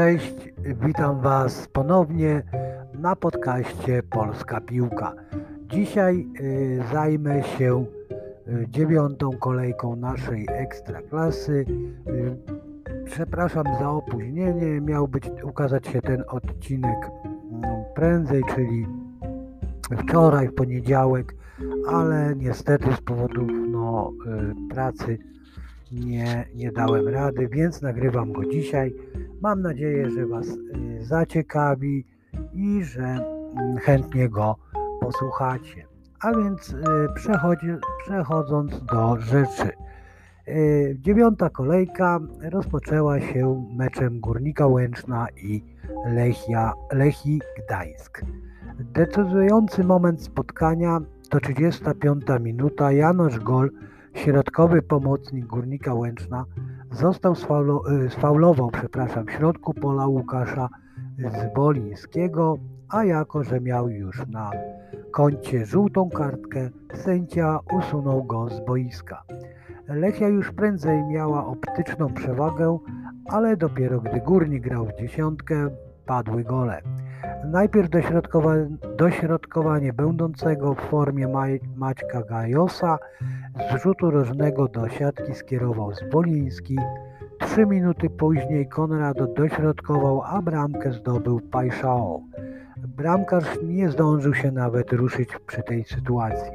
Cześć, 0.00 0.34
witam 0.86 1.20
Was 1.20 1.68
ponownie 1.68 2.42
na 2.94 3.16
podcaście 3.16 4.02
Polska 4.02 4.60
Piłka. 4.60 5.14
Dzisiaj 5.72 6.26
y, 6.40 6.82
zajmę 6.92 7.42
się 7.42 7.84
y, 8.48 8.66
dziewiątą 8.68 9.30
kolejką 9.30 9.96
naszej 9.96 10.46
ekstraklasy. 10.48 11.64
Y, 12.08 12.36
przepraszam 13.04 13.64
za 13.80 13.90
opóźnienie, 13.90 14.80
miał 14.80 15.08
być 15.08 15.24
ukazać 15.44 15.86
się 15.86 16.02
ten 16.02 16.24
odcinek 16.28 16.98
mm, 17.52 17.84
prędzej, 17.94 18.42
czyli 18.54 18.86
wczoraj, 19.98 20.48
w 20.48 20.54
poniedziałek, 20.54 21.34
ale 21.88 22.34
niestety 22.36 22.92
z 22.96 23.00
powodów 23.00 23.48
no, 23.70 24.12
pracy 24.70 25.18
nie, 25.92 26.44
nie 26.54 26.72
dałem 26.72 27.08
rady, 27.08 27.48
więc 27.48 27.82
nagrywam 27.82 28.32
go 28.32 28.44
dzisiaj. 28.44 28.94
Mam 29.40 29.62
nadzieję, 29.62 30.10
że 30.10 30.26
Was 30.26 30.46
y, 30.46 31.04
zaciekawi 31.04 32.04
i 32.52 32.84
że 32.84 33.02
mm, 33.02 33.76
chętnie 33.76 34.28
go 34.28 34.56
posłuchacie. 35.00 35.86
A 36.20 36.34
więc 36.34 36.70
y, 36.70 36.76
przechodząc 38.04 38.84
do 38.84 39.16
rzeczy. 39.20 39.70
Y, 40.48 40.96
dziewiąta 41.00 41.50
kolejka 41.50 42.20
rozpoczęła 42.42 43.20
się 43.20 43.66
meczem 43.76 44.20
Górnika 44.20 44.66
Łęczna 44.66 45.26
i 45.36 45.62
Lechia, 46.06 46.72
Lechii 46.92 47.40
Gdańsk. 47.58 48.22
Decydujący 48.78 49.84
moment 49.84 50.22
spotkania 50.22 51.00
to 51.30 51.40
35 51.40 52.24
minuta. 52.40 52.92
Janusz 52.92 53.38
Gol 53.38 53.70
Środkowy 54.14 54.82
pomocnik 54.82 55.46
Górnika 55.46 55.94
Łęczna 55.94 56.44
został 56.92 57.34
sfaulo, 57.34 57.82
y, 58.04 58.10
sfaulował 58.10 58.70
przepraszam, 58.70 59.26
w 59.26 59.30
środku 59.30 59.74
pola 59.74 60.06
Łukasza 60.06 60.68
Zbolińskiego, 61.18 62.56
a 62.88 63.04
jako, 63.04 63.44
że 63.44 63.60
miał 63.60 63.88
już 63.88 64.26
na 64.26 64.50
koncie 65.12 65.66
żółtą 65.66 66.10
kartkę, 66.10 66.70
sędzia 66.94 67.58
usunął 67.72 68.24
go 68.24 68.48
z 68.48 68.64
boiska. 68.64 69.22
Lechia 69.88 70.28
już 70.28 70.52
prędzej 70.52 71.04
miała 71.04 71.46
optyczną 71.46 72.14
przewagę, 72.14 72.78
ale 73.26 73.56
dopiero 73.56 74.00
gdy 74.00 74.20
Górnik 74.20 74.62
grał 74.62 74.86
w 74.86 75.00
dziesiątkę, 75.00 75.68
padły 76.06 76.44
gole. 76.44 76.82
Najpierw 77.44 77.88
dośrodkowanie 78.96 79.92
będącego 79.92 80.74
w 80.74 80.80
formie 80.80 81.28
Maćka 81.76 82.22
Gajosa 82.22 82.98
rzutu 83.82 84.10
rożnego 84.10 84.68
do 84.68 84.88
siatki 84.88 85.34
skierował 85.34 85.92
Zboliński. 85.94 86.78
Trzy 87.40 87.66
minuty 87.66 88.10
później 88.10 88.68
Konrado 88.68 89.26
dośrodkował, 89.26 90.22
a 90.22 90.42
bramkę 90.42 90.92
zdobył 90.92 91.40
Pajszao. 91.40 92.20
Bramkarz 92.96 93.58
nie 93.62 93.90
zdążył 93.90 94.34
się 94.34 94.50
nawet 94.52 94.92
ruszyć 94.92 95.28
przy 95.46 95.62
tej 95.62 95.84
sytuacji. 95.84 96.52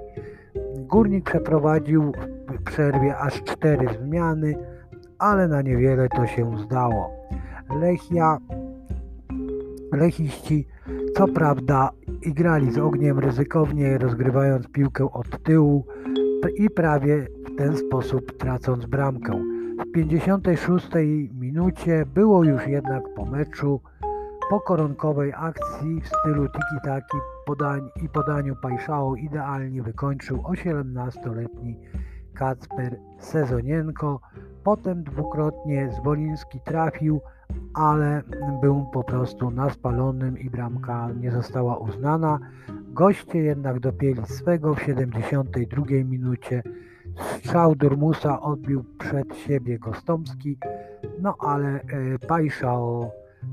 Górnik 0.78 1.26
przeprowadził 1.26 2.12
w 2.48 2.64
przerwie 2.64 3.18
aż 3.18 3.44
cztery 3.44 3.88
zmiany, 4.02 4.56
ale 5.20 5.48
na 5.48 5.62
niewiele 5.62 6.10
to 6.10 6.28
się 6.28 6.58
zdało. 6.58 7.12
Lechia, 7.80 8.38
Lechiści 9.92 10.68
co 11.18 11.28
prawda 11.28 11.90
grali 12.26 12.72
z 12.72 12.78
ogniem 12.78 13.20
ryzykownie, 13.20 13.98
rozgrywając 13.98 14.68
piłkę 14.68 15.12
od 15.12 15.44
tyłu, 15.44 15.86
i 16.48 16.70
prawie 16.70 17.28
w 17.46 17.56
ten 17.58 17.78
sposób 17.78 18.38
tracąc 18.38 18.86
bramkę. 18.86 19.44
W 19.80 19.92
56 19.92 20.90
minucie 21.34 22.06
było 22.14 22.44
już 22.44 22.68
jednak 22.68 23.04
po 23.16 23.26
meczu, 23.26 23.82
po 24.50 24.60
koronkowej 24.60 25.34
akcji 25.36 26.02
w 26.02 26.08
stylu 26.08 26.46
tiki-taki 26.46 27.18
podań 27.46 27.90
i 28.04 28.10
podaniu 28.10 28.56
Pajszao 28.62 29.16
idealnie 29.16 29.84
wykończył 29.84 30.38
18-letni 30.38 31.80
Kacper 32.34 33.00
Sezonienko. 33.20 34.20
Potem 34.64 35.04
dwukrotnie 35.04 35.92
Zwoliński 35.92 36.60
trafił, 36.60 37.22
ale 37.74 38.24
był 38.62 38.86
po 38.94 39.04
prostu 39.04 39.52
na 39.52 39.70
spalonym 39.70 40.40
i 40.40 40.50
bramka 40.50 41.10
nie 41.22 41.32
została 41.32 41.78
uznana. 41.78 42.40
Goście 42.96 43.40
jednak 43.40 43.80
dopięli 43.80 44.26
swego 44.26 44.76
w 44.76 44.82
72 44.82 45.86
minucie. 46.06 46.64
Strzał 47.18 47.76
Durmusa 47.76 48.42
odbił 48.42 48.84
przed 49.00 49.36
siebie 49.36 49.80
Gostomski, 49.80 50.58
no 51.20 51.36
ale 51.40 51.70
e, 51.70 51.82
Pajszao 52.28 53.12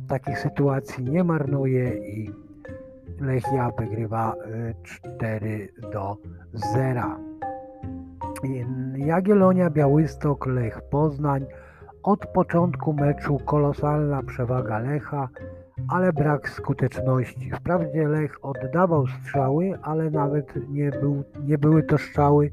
takich 0.08 0.38
sytuacji 0.38 1.04
nie 1.04 1.24
marnuje 1.24 1.94
i 1.94 2.30
Lechia 3.20 3.70
wygrywa 3.78 4.34
4 4.82 5.68
e, 5.86 5.90
do 5.90 6.16
0. 6.52 7.02
Jagiellonia, 8.96 9.70
Białystok, 9.70 10.46
Lech 10.46 10.82
Poznań. 10.90 11.46
Od 12.02 12.26
początku 12.26 12.92
meczu 12.92 13.38
kolosalna 13.38 14.22
przewaga 14.22 14.78
Lecha 14.78 15.28
ale 15.88 16.12
brak 16.12 16.48
skuteczności. 16.48 17.50
Wprawdzie 17.50 18.08
Lech 18.08 18.44
oddawał 18.44 19.06
strzały, 19.06 19.78
ale 19.82 20.10
nawet 20.10 20.68
nie, 20.70 20.90
był, 20.90 21.24
nie 21.44 21.58
były 21.58 21.82
to 21.82 21.98
strzały, 21.98 22.50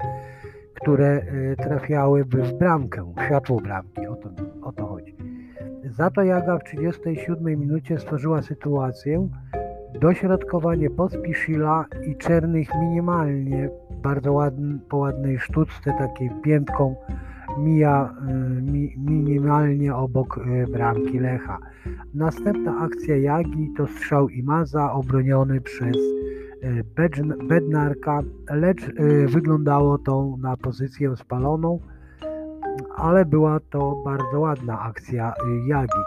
które 0.74 1.06
e, 1.06 1.56
trafiałyby 1.56 2.42
w 2.42 2.52
bramkę, 2.52 3.12
w 3.16 3.24
światło 3.24 3.60
bramki, 3.60 4.06
o 4.06 4.16
to, 4.16 4.30
o 4.62 4.72
to 4.72 4.86
chodzi. 4.86 5.16
Za 5.84 6.10
to 6.10 6.22
Jaga 6.22 6.58
w 6.58 6.64
37 6.64 7.44
minucie 7.44 7.98
stworzyła 7.98 8.42
sytuację, 8.42 9.28
dośrodkowanie 10.00 10.90
Pospiszila 10.90 11.84
i 12.06 12.16
Czernych 12.16 12.68
minimalnie, 12.80 13.70
bardzo 14.02 14.32
ładny, 14.32 14.78
po 14.88 14.96
ładnej 14.96 15.38
sztuczce, 15.38 15.92
takiej 15.98 16.30
piętką 16.42 16.96
mija 17.58 18.14
y, 18.28 18.62
mi, 18.62 18.94
minimalnie 18.96 19.94
obok 19.94 20.38
y, 20.38 20.66
bramki 20.72 21.18
Lecha. 21.18 21.58
Następna 22.14 22.78
akcja 22.78 23.16
Jagi 23.16 23.70
to 23.76 23.86
strzał 23.86 24.28
Imaza 24.28 24.92
obroniony 24.92 25.60
przez 25.60 25.96
y, 25.96 26.84
Bednarka, 27.48 28.22
lecz 28.50 28.90
wyglądało 29.26 29.98
to 29.98 30.36
na 30.38 30.56
pozycję 30.56 31.16
spaloną, 31.16 31.80
ale 32.96 33.24
była 33.24 33.60
to 33.60 34.02
bardzo 34.04 34.40
ładna 34.40 34.80
akcja 34.80 35.34
Jagi. 35.66 36.02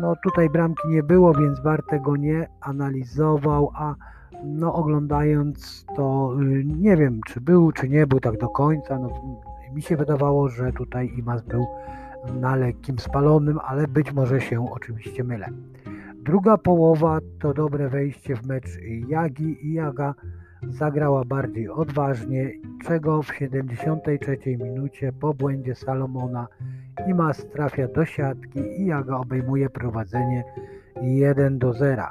No 0.00 0.14
tutaj 0.22 0.50
bramki 0.50 0.88
nie 0.88 1.02
było, 1.02 1.34
więc 1.34 1.60
Bartek 1.60 2.02
go 2.02 2.16
nie 2.16 2.48
analizował, 2.60 3.70
a 3.74 3.94
no 4.44 4.74
oglądając 4.74 5.84
to 5.96 6.36
nie 6.64 6.96
wiem 6.96 7.20
czy 7.26 7.40
był, 7.40 7.72
czy 7.72 7.88
nie 7.88 8.06
był 8.06 8.20
tak 8.20 8.38
do 8.38 8.48
końca, 8.48 8.98
no 8.98 9.08
mi 9.74 9.82
się 9.82 9.96
wydawało, 9.96 10.48
że 10.48 10.72
tutaj 10.72 11.12
Imas 11.18 11.42
był 11.42 11.66
na 12.40 12.56
lekkim 12.56 12.98
spalonym, 12.98 13.58
ale 13.64 13.88
być 13.88 14.12
może 14.12 14.40
się 14.40 14.70
oczywiście 14.70 15.24
mylę. 15.24 15.46
Druga 16.22 16.56
połowa 16.56 17.18
to 17.40 17.54
dobre 17.54 17.88
wejście 17.88 18.36
w 18.36 18.46
mecz 18.46 18.66
Jagi 19.08 19.66
i 19.66 19.72
Jaga 19.72 20.14
zagrała 20.68 21.24
bardziej 21.24 21.68
odważnie, 21.68 22.50
czego 22.84 23.22
w 23.22 23.34
73 23.34 24.56
minucie 24.56 25.12
po 25.12 25.34
błędzie 25.34 25.74
Salomona 25.74 26.46
Imas 27.06 27.46
trafia 27.46 27.88
do 27.88 28.04
siatki 28.04 28.60
i 28.60 28.86
Jaga 28.86 29.16
obejmuje 29.16 29.70
prowadzenie 29.70 30.44
1 31.02 31.58
do 31.58 31.72
0. 31.72 32.02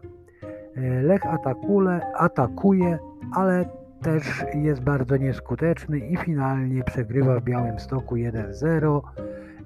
Lech 1.03 1.25
atakuje, 1.25 2.01
atakuje 2.15 2.99
ale 3.35 3.65
też 4.01 4.45
jest 4.53 4.81
bardzo 4.81 5.17
nieskuteczny 5.17 5.99
i 5.99 6.17
finalnie 6.17 6.83
przegrywa 6.83 7.39
w 7.39 7.43
Białym 7.43 7.79
Stoku 7.79 8.15
1-0. 8.15 9.01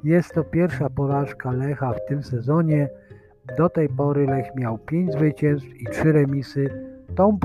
Jest 0.03 0.33
to 0.33 0.43
pierwsza 0.43 0.89
porażka 0.89 1.51
Lecha 1.51 1.93
w 1.93 2.05
tym 2.05 2.23
sezonie. 2.23 2.89
Do 3.57 3.69
tej 3.69 3.89
pory 3.89 4.25
Lech 4.27 4.55
miał 4.55 4.77
5 4.77 5.13
zwycięstw 5.13 5.67
i 5.67 5.85
3 5.85 6.11
remisy. 6.11 6.69
Tą, 7.15 7.39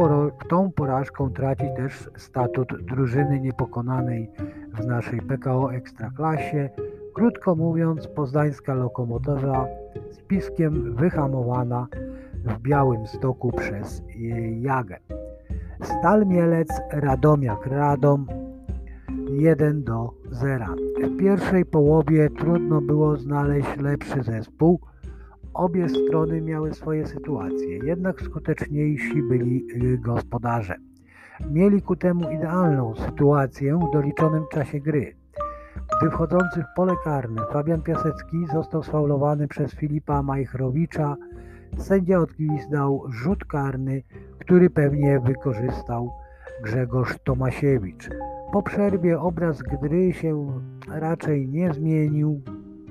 tą 0.48 0.72
porażką 0.72 1.30
traci 1.30 1.64
też 1.76 2.10
statut 2.16 2.84
drużyny 2.84 3.40
niepokonanej 3.40 4.30
w 4.74 4.86
naszej 4.86 5.20
PKO 5.20 5.74
Ekstraklasie. 5.74 6.70
Krótko 7.14 7.54
mówiąc, 7.54 8.06
poznańska 8.06 8.74
lokomotywa 8.74 9.66
z 10.10 10.18
piskiem 10.18 10.94
wyhamowana 10.94 11.86
w 12.44 12.58
Białym 12.58 13.06
Stoku 13.06 13.52
przez 13.52 14.02
Jagę. 14.60 14.96
Stal 15.82 16.26
Mielec, 16.26 16.68
Radomiak, 16.92 17.66
Radom 17.66 18.26
1 19.38 19.84
do 19.84 20.14
0. 20.30 20.66
W 21.02 21.16
pierwszej 21.16 21.64
połowie 21.64 22.30
trudno 22.30 22.80
było 22.80 23.16
znaleźć 23.16 23.76
lepszy 23.76 24.22
zespół. 24.22 24.80
Obie 25.54 25.88
strony 25.88 26.40
miały 26.40 26.74
swoje 26.74 27.06
sytuacje, 27.06 27.78
jednak 27.78 28.22
skuteczniejsi 28.22 29.22
byli 29.22 29.66
y, 29.84 29.98
gospodarze. 29.98 30.76
Mieli 31.50 31.82
ku 31.82 31.96
temu 31.96 32.30
idealną 32.30 32.94
sytuację 32.94 33.78
w 33.78 33.92
doliczonym 33.92 34.44
czasie 34.52 34.80
gry. 34.80 35.16
Gdy 36.00 36.10
wchodzący 36.10 36.62
w 36.62 36.76
pole 36.76 36.94
karne 37.04 37.42
Fabian 37.52 37.82
Piasecki 37.82 38.46
został 38.52 38.82
sfaulowany 38.82 39.48
przez 39.48 39.74
Filipa 39.74 40.22
Majchrowicza, 40.22 41.16
sędzia 41.76 42.18
odgwizdał 42.18 43.04
rzut 43.08 43.44
karny, 43.44 44.02
który 44.38 44.70
pewnie 44.70 45.20
wykorzystał 45.20 46.10
Grzegorz 46.62 47.18
Tomasiewicz. 47.24 48.08
Po 48.52 48.62
przerwie 48.62 49.20
obraz 49.20 49.62
gry 49.62 50.12
się 50.12 50.60
raczej 50.88 51.48
nie 51.48 51.72
zmienił. 51.72 52.40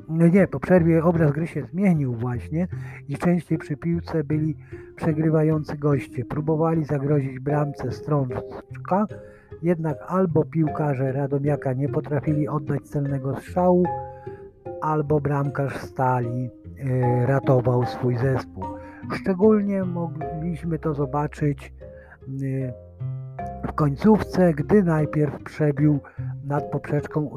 Nie, 0.10 0.48
po 0.48 0.60
przerwie 0.60 1.04
obraz 1.04 1.32
gry 1.32 1.48
się 1.48 1.64
zmienił 1.64 2.14
właśnie 2.14 2.68
i 3.10 3.18
częściej 3.18 3.58
przy 3.58 3.78
piłce 3.78 4.24
byli 4.24 4.58
przegrywający 4.96 5.78
goście. 5.78 6.26
Próbowali 6.26 6.86
zagrozić 6.86 7.40
bramce 7.40 7.92
Strączka, 7.92 9.06
jednak 9.62 9.98
albo 10.08 10.46
piłkarze 10.46 11.12
Radomiaka 11.12 11.74
nie 11.74 11.90
potrafili 11.90 12.48
oddać 12.48 12.82
celnego 12.84 13.36
strzału, 13.36 13.84
albo 14.82 15.20
bramkarz 15.22 15.78
Stali 15.78 16.50
e, 16.80 17.26
ratował 17.26 17.86
swój 17.86 18.18
zespół. 18.18 18.64
Szczególnie 19.14 19.84
mogliśmy 19.84 20.80
to 20.80 20.94
zobaczyć 20.94 21.74
e, 22.44 22.87
w 23.68 23.74
końcówce, 23.74 24.54
gdy 24.54 24.84
najpierw 24.84 25.44
przebił 25.44 26.00
nad 26.46 26.72
poprzeczką 26.72 27.30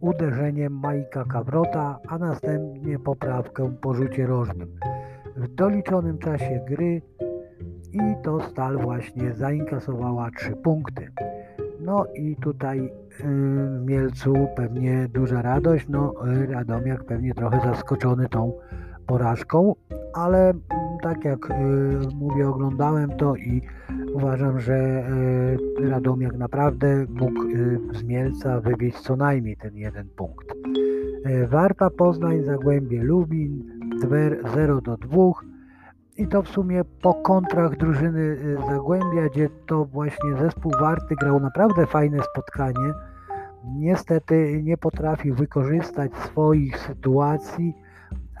uderzeniem 0.00 0.72
Majka 0.72 1.24
Kawrota, 1.24 1.98
a 2.08 2.18
następnie 2.18 2.98
poprawkę 2.98 3.74
po 3.80 3.94
rzucie 3.94 4.26
rożnym. 4.26 4.68
W 5.36 5.48
doliczonym 5.48 6.18
czasie 6.18 6.60
gry 6.68 7.02
i 7.92 8.22
to 8.22 8.40
Stal 8.40 8.78
właśnie 8.78 9.32
zainkasowała 9.32 10.30
3 10.30 10.56
punkty. 10.56 11.12
No 11.80 12.06
i 12.14 12.36
tutaj 12.36 12.78
y, 12.80 12.90
w 13.20 13.84
Mielcu 13.84 14.34
pewnie 14.56 15.08
duża 15.08 15.42
radość, 15.42 15.86
no 15.88 16.14
y, 16.26 16.46
Radomiak 16.46 17.04
pewnie 17.04 17.34
trochę 17.34 17.60
zaskoczony 17.60 18.28
tą 18.28 18.52
porażką, 19.06 19.74
ale 20.14 20.50
mm, 20.50 20.60
tak 21.02 21.24
jak 21.24 21.50
y, 21.50 21.54
mówię, 22.14 22.48
oglądałem 22.48 23.10
to 23.10 23.36
i 23.36 23.62
uważam, 24.16 24.60
że 24.60 25.04
Radomiak 25.80 26.36
naprawdę 26.36 27.06
mógł 27.08 27.42
z 27.92 28.02
Mielca 28.02 28.60
wywieźć 28.60 28.98
co 28.98 29.16
najmniej 29.16 29.56
ten 29.56 29.76
jeden 29.76 30.08
punkt. 30.08 30.46
Warta 31.48 31.90
Poznań, 31.90 32.42
Zagłębie 32.42 33.02
Lubin, 33.02 33.62
0 34.54 34.80
do 34.80 34.96
2 34.96 35.16
i 36.18 36.26
to 36.28 36.42
w 36.42 36.48
sumie 36.48 36.84
po 37.02 37.14
kontrach 37.14 37.76
drużyny 37.76 38.20
y, 38.20 38.58
Zagłębia, 38.70 39.28
gdzie 39.28 39.48
to 39.66 39.84
właśnie 39.84 40.36
zespół 40.36 40.72
Warty 40.80 41.14
grał 41.14 41.40
naprawdę 41.40 41.86
fajne 41.86 42.18
spotkanie. 42.32 42.92
Niestety 43.64 44.62
nie 44.62 44.76
potrafił 44.76 45.34
wykorzystać 45.34 46.14
swoich 46.14 46.78
sytuacji, 46.78 47.74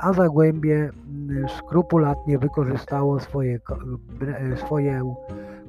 a 0.00 0.12
Zagłębie 0.12 0.90
y, 1.30 1.48
skrupulatnie 1.58 2.38
wykorzystało 2.38 3.20
swoje, 3.20 3.60
y, 4.52 4.56
swoje 4.56 5.16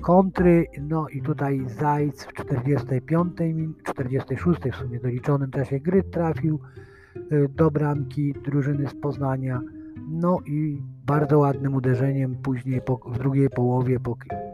kontry. 0.02 0.66
No 0.82 1.08
i 1.10 1.22
tutaj 1.22 1.66
Zajc 1.68 2.24
w 2.24 2.34
45, 2.34 3.38
46 3.84 4.62
w 4.72 4.76
sumie 4.76 5.00
doliczonym 5.00 5.52
czasie 5.52 5.80
gry 5.80 6.04
trafił 6.04 6.60
do 7.50 7.72
bramki 7.72 8.34
drużyny 8.34 8.88
z 8.88 8.94
Poznania. 9.02 9.62
No 10.10 10.40
i 10.46 10.82
bardzo 11.06 11.40
ładnym 11.40 11.76
uderzeniem 11.76 12.36
później 12.36 12.82
po, 12.82 12.98
w 12.98 13.18
drugiej 13.18 13.50
połowie 13.50 14.00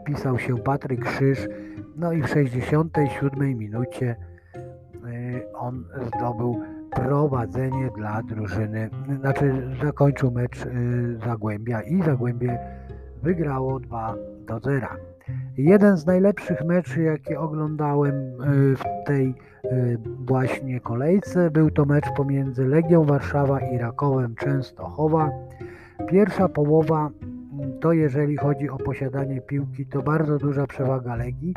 pisał 0.04 0.38
się 0.38 0.58
Patryk 0.58 1.04
Krzyż. 1.04 1.48
No 1.96 2.12
i 2.12 2.22
w 2.22 2.28
67 2.28 3.58
minucie 3.58 4.16
y, 4.94 5.52
on 5.54 5.84
zdobył 6.06 6.60
prowadzenie 6.90 7.90
dla 7.96 8.22
drużyny, 8.22 8.90
znaczy 9.20 9.68
zakończył 9.82 10.30
mecz 10.30 10.66
y, 10.66 11.18
Zagłębia 11.24 11.82
i 11.82 12.02
Zagłębie 12.02 12.58
wygrało 13.22 13.80
2 13.80 14.14
do 14.46 14.60
0. 14.60 14.86
Jeden 15.56 15.96
z 15.96 16.06
najlepszych 16.06 16.64
meczy, 16.64 17.02
jakie 17.02 17.40
oglądałem 17.40 18.14
y, 18.14 18.76
w 18.76 19.06
tej 19.06 19.34
właśnie 20.26 20.80
kolejce, 20.80 21.50
był 21.50 21.70
to 21.70 21.84
mecz 21.84 22.04
pomiędzy 22.16 22.66
Legią 22.66 23.04
Warszawa 23.04 23.60
i 23.60 23.78
Rakowem 23.78 24.34
Częstochowa. 24.34 25.30
Pierwsza 26.08 26.48
połowa 26.48 27.10
mm, 27.52 27.78
to 27.80 27.92
jeżeli 27.92 28.36
chodzi 28.36 28.70
o 28.70 28.76
posiadanie 28.76 29.40
piłki, 29.40 29.86
to 29.86 30.02
bardzo 30.02 30.38
duża 30.38 30.66
przewaga 30.66 31.16
Legii, 31.16 31.54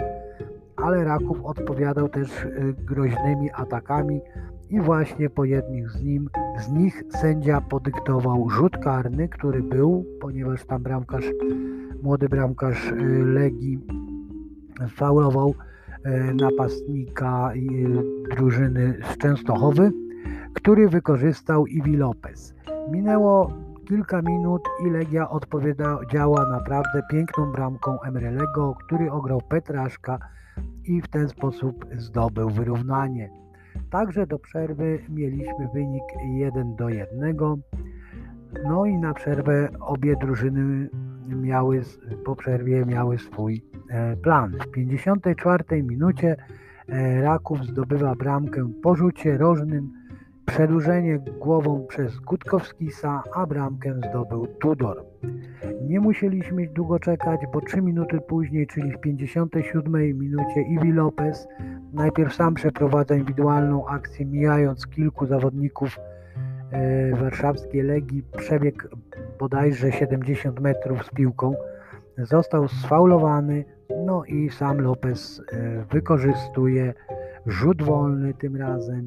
ale 0.76 1.04
Raków 1.04 1.46
odpowiadał 1.46 2.10
też 2.10 2.46
y, 2.46 2.76
groźnymi 2.86 3.52
atakami 3.54 4.22
i 4.70 4.82
właśnie 4.82 5.30
po 5.30 5.46
jednych 5.46 5.92
z, 5.92 6.04
nim, 6.04 6.30
z 6.60 6.72
nich 6.72 7.04
sędzia 7.10 7.62
podyktował 7.62 8.50
rzut 8.50 8.78
karny, 8.78 9.30
który 9.30 9.64
był, 9.64 10.06
ponieważ 10.22 10.66
tam 10.66 10.84
bramkarz, 10.84 11.26
młody 12.04 12.30
bramkarz 12.30 12.92
y, 12.92 13.26
Legii 13.26 13.80
faulował 14.90 15.54
y, 16.06 16.34
napastnika 16.34 17.52
drużyny 18.36 19.00
z 19.14 19.18
Częstochowy, 19.18 19.92
który 20.54 20.90
wykorzystał 20.90 21.68
Iwi 21.68 21.98
Lopez. 21.98 22.56
Minęło 22.92 23.54
kilka 23.88 24.22
minut 24.22 24.62
i 24.86 24.90
Legia 24.90 25.30
odpowiedziała 25.30 26.50
naprawdę 26.50 27.02
piękną 27.12 27.52
bramką 27.52 28.02
Emrelego, 28.02 28.76
który 28.86 29.12
ograł 29.12 29.42
Petraszka 29.50 30.20
i 30.84 31.02
w 31.02 31.08
ten 31.08 31.30
sposób 31.30 31.86
zdobył 31.98 32.50
wyrównanie. 32.50 33.30
Także 33.90 34.28
do 34.28 34.40
przerwy 34.40 35.00
mieliśmy 35.10 35.70
wynik 35.74 36.04
1 36.34 36.76
do 36.76 36.90
1. 36.90 37.38
No 38.64 38.86
i 38.86 38.98
na 38.98 39.14
przerwę 39.14 39.70
obie 39.80 40.16
drużyny 40.22 40.90
miały 41.28 41.82
po 42.26 42.36
przerwie 42.36 42.86
miały 42.86 43.18
swój 43.18 43.62
e, 43.90 44.18
plan. 44.18 44.52
W 44.52 44.72
54 44.72 45.84
minucie 45.84 46.36
e, 46.90 47.22
Raków 47.22 47.66
zdobywa 47.66 48.16
bramkę 48.16 48.72
po 48.84 48.96
rzucie 48.96 49.38
rożnym 49.38 49.92
Przedłużenie 50.48 51.20
głową 51.20 51.86
przez 51.90 52.20
Gutkowskisa, 52.20 53.24
a 53.34 53.46
bramkę 53.46 53.94
zdobył 54.10 54.48
Tudor. 54.48 55.06
Nie 55.82 56.00
musieliśmy 56.00 56.68
długo 56.68 57.00
czekać, 57.00 57.40
bo 57.54 57.62
3 57.62 57.82
minuty 57.82 58.20
później, 58.28 58.68
czyli 58.68 58.92
w 58.92 59.00
57 59.00 59.94
minucie 60.20 60.62
Iwi 60.62 60.92
Lopez 60.92 61.48
najpierw 61.94 62.34
sam 62.36 62.54
przeprowadza 62.54 63.16
indywidualną 63.16 63.88
akcję, 63.88 64.26
mijając 64.26 64.88
kilku 64.88 65.26
zawodników 65.26 66.00
warszawskiej 67.14 67.84
Legii, 67.84 68.24
przebieg 68.38 68.88
bodajże 69.40 69.92
70 69.92 70.60
metrów 70.60 71.06
z 71.06 71.10
piłką, 71.10 71.54
został 72.18 72.68
sfaulowany, 72.68 73.66
no 74.06 74.26
i 74.26 74.50
sam 74.50 74.82
Lopez 74.82 75.42
e, 75.52 75.84
wykorzystuje 75.92 76.94
rzut 77.46 77.84
wolny 77.84 78.34
tym 78.34 78.56
razem 78.56 79.06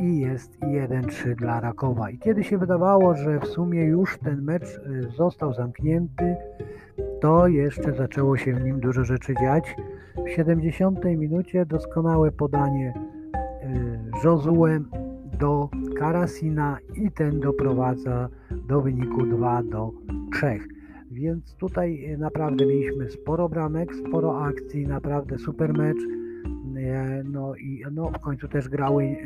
i 0.00 0.18
jest 0.18 0.60
1-3 0.60 1.34
dla 1.34 1.60
Rakowa. 1.60 2.10
I 2.10 2.18
kiedy 2.18 2.44
się 2.44 2.58
wydawało, 2.58 3.14
że 3.14 3.40
w 3.40 3.46
sumie 3.46 3.84
już 3.84 4.18
ten 4.18 4.42
mecz 4.42 4.78
y, 4.78 5.08
został 5.16 5.54
zamknięty, 5.54 6.36
to 7.20 7.46
jeszcze 7.46 7.92
zaczęło 7.92 8.36
się 8.36 8.54
w 8.54 8.64
nim 8.64 8.80
dużo 8.80 9.04
rzeczy 9.04 9.34
dziać. 9.34 9.76
W 10.26 10.30
70 10.30 11.04
minucie 11.04 11.66
doskonałe 11.66 12.32
podanie 12.32 12.94
Josue 14.24 14.80
do 15.44 15.68
Karasina 15.98 16.78
i 16.94 17.10
ten 17.10 17.40
doprowadza 17.40 18.28
do 18.68 18.80
wyniku 18.80 19.26
2 19.26 19.62
do 19.62 19.92
3. 20.32 20.58
Więc 21.10 21.54
tutaj 21.56 22.12
y, 22.12 22.18
naprawdę 22.18 22.66
mieliśmy 22.66 23.10
sporo 23.10 23.48
bramek, 23.48 23.94
sporo 23.94 24.44
akcji, 24.44 24.86
naprawdę 24.86 25.38
super 25.38 25.72
mecz. 25.72 25.98
No 27.24 27.56
i 27.56 27.82
no, 27.92 28.10
w 28.10 28.18
końcu 28.18 28.48
też 28.48 28.68
grały 28.68 29.04
y, 29.04 29.16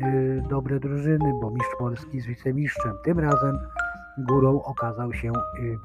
dobre 0.49 0.79
drużyny, 0.79 1.33
bo 1.41 1.51
mistrz 1.51 1.75
Polski 1.79 2.21
z 2.21 2.27
wicemistrzem. 2.27 2.93
Tym 3.05 3.19
razem 3.19 3.57
górą 4.17 4.61
okazał 4.61 5.13
się 5.13 5.31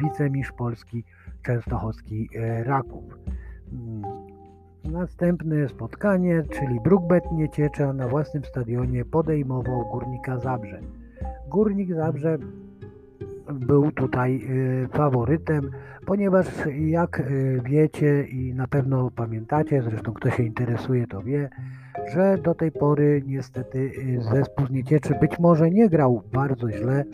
wicemistrz 0.03 0.53
Polski 0.53 1.05
Częstochowski 1.43 2.29
Raków. 2.65 3.19
Następne 4.93 5.69
spotkanie, 5.69 6.43
czyli 6.51 6.81
Brookbet 6.81 7.25
Nieciecza 7.33 7.93
na 7.93 8.09
własnym 8.09 8.45
stadionie 8.45 9.05
podejmował 9.05 9.85
Górnika 9.93 10.39
Zabrze. 10.39 10.81
Górnik 11.49 11.95
Zabrze 11.95 12.39
był 13.53 13.93
tutaj 13.93 14.49
faworytem, 14.93 15.71
ponieważ 16.07 16.47
jak 16.77 17.23
wiecie 17.65 18.25
i 18.25 18.55
na 18.55 18.67
pewno 18.67 19.11
pamiętacie, 19.11 19.83
zresztą 19.83 20.13
kto 20.13 20.31
się 20.31 20.43
interesuje 20.43 21.07
to 21.07 21.23
wie, 21.23 21.51
że 22.13 22.39
do 22.39 22.55
tej 22.55 22.73
pory 22.73 23.23
niestety 23.27 23.79
y, 23.79 24.23
zespół 24.23 24.67
z 24.67 24.71
Niecieczy 24.71 25.15
być 25.21 25.39
może 25.39 25.71
nie 25.71 25.89
grał 25.89 26.23
bardzo 26.33 26.71
źle, 26.71 27.05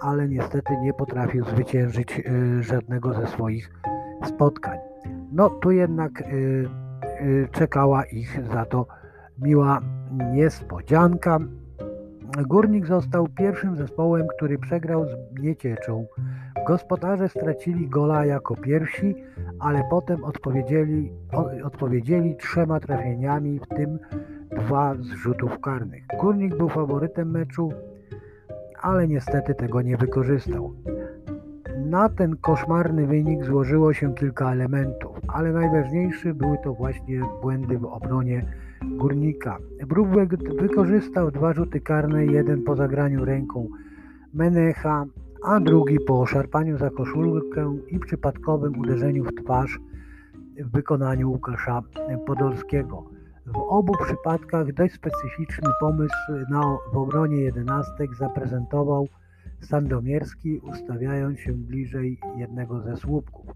ale 0.00 0.28
niestety 0.28 0.76
nie 0.82 0.94
potrafił 0.94 1.44
zwyciężyć 1.44 2.18
y, 2.18 2.62
żadnego 2.62 3.14
ze 3.14 3.26
swoich 3.26 3.72
spotkań. 4.24 4.78
No 5.32 5.50
tu 5.50 5.70
jednak 5.70 6.20
y, 6.20 6.68
czekała 7.52 8.04
ich 8.04 8.40
za 8.52 8.64
to 8.64 8.86
miła 9.38 9.80
niespodzianka. 10.32 11.38
Górnik 12.48 12.86
został 12.86 13.28
pierwszym 13.28 13.76
zespołem, 13.76 14.26
który 14.36 14.58
przegrał 14.58 15.06
z 15.06 15.40
Niecieczą. 15.42 16.06
Gospodarze 16.66 17.28
stracili 17.28 17.88
gola 17.88 18.24
jako 18.24 18.56
pierwsi, 18.56 19.14
ale 19.58 19.82
potem 19.90 20.24
odpowiedzieli, 20.24 21.12
odpowiedzieli 21.64 22.36
trzema 22.36 22.80
trafieniami, 22.80 23.60
w 23.60 23.68
tym 23.68 23.98
dwa 24.56 24.94
z 24.94 25.06
rzutów 25.06 25.60
karnych. 25.60 26.02
Górnik 26.20 26.56
był 26.56 26.68
faworytem 26.68 27.30
meczu, 27.30 27.72
ale 28.82 29.08
niestety 29.08 29.54
tego 29.54 29.82
nie 29.82 29.96
wykorzystał. 29.96 30.74
Na 31.90 32.08
ten 32.08 32.36
koszmarny 32.36 33.06
wynik 33.06 33.44
złożyło 33.44 33.92
się 33.92 34.14
kilka 34.14 34.52
elementów, 34.52 35.16
ale 35.28 35.52
najważniejszy 35.52 36.34
były 36.34 36.58
to 36.64 36.74
właśnie 36.74 37.20
błędy 37.42 37.78
w 37.78 37.84
obronie 37.84 38.46
górnika. 38.82 39.58
Brubek 39.88 40.36
wykorzystał 40.60 41.30
dwa 41.30 41.52
rzuty 41.52 41.80
karne, 41.80 42.26
jeden 42.26 42.62
po 42.62 42.76
zagraniu 42.76 43.24
ręką 43.24 43.68
Menecha, 44.34 45.04
a 45.44 45.60
drugi 45.60 45.98
po 46.06 46.26
szarpaniu 46.26 46.78
za 46.78 46.90
koszulkę 46.90 47.76
i 47.88 47.98
przypadkowym 47.98 48.78
uderzeniu 48.78 49.24
w 49.24 49.34
twarz 49.44 49.78
w 50.58 50.70
wykonaniu 50.70 51.30
Łukasza 51.30 51.82
Podolskiego. 52.26 53.04
W 53.46 53.56
obu 53.56 53.92
przypadkach 54.04 54.72
dość 54.72 54.94
specyficzny 54.94 55.68
pomysł 55.80 56.32
na, 56.50 56.76
w 56.92 56.96
obronie 56.96 57.36
jedenastek 57.36 58.14
zaprezentował 58.14 59.08
Sandomierski, 59.60 60.58
ustawiając 60.58 61.40
się 61.40 61.52
bliżej 61.52 62.18
jednego 62.36 62.80
ze 62.80 62.96
słupków. 62.96 63.46